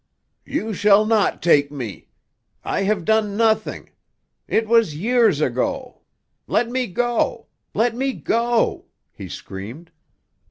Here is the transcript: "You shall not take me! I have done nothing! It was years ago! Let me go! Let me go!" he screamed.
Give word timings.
"You 0.47 0.73
shall 0.73 1.05
not 1.05 1.43
take 1.43 1.69
me! 1.69 2.07
I 2.63 2.81
have 2.85 3.05
done 3.05 3.37
nothing! 3.37 3.91
It 4.47 4.67
was 4.67 4.95
years 4.95 5.41
ago! 5.41 6.01
Let 6.47 6.69
me 6.71 6.87
go! 6.87 7.45
Let 7.75 7.95
me 7.95 8.13
go!" 8.13 8.85
he 9.13 9.29
screamed. 9.29 9.91